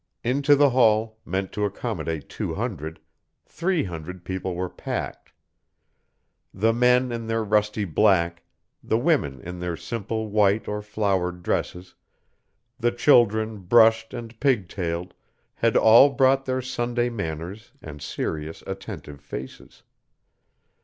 [0.23, 2.99] Into the hall, meant to accommodate two hundred,
[3.45, 5.31] three hundred people were packed.
[6.51, 8.41] The men in their rusty black,
[8.83, 11.93] the women in their simple white or flowered dresses,
[12.79, 15.13] the children brushed and pig tailed,
[15.53, 19.83] had all brought their Sunday manners and serious, attentive faces.